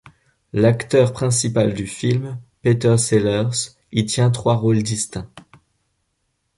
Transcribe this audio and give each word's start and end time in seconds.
L'acteur 0.53 1.13
principal 1.13 1.75
du 1.75 1.85
film, 1.85 2.39
Peter 2.63 2.97
Sellers, 2.97 3.75
y 3.91 4.03
tient 4.07 4.31
trois 4.31 4.55
rôles 4.55 4.81
distincts. 4.81 5.29